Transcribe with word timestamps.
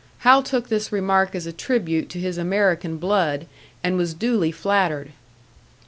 Hal 0.21 0.41
took 0.41 0.67
this 0.67 0.91
remark 0.91 1.35
as 1.35 1.45
a 1.45 1.53
tribute 1.53 2.09
to 2.09 2.19
his 2.19 2.39
American 2.39 2.97
blood, 2.97 3.45
and 3.83 3.97
was 3.97 4.15
duly 4.15 4.51
flattered. 4.51 5.11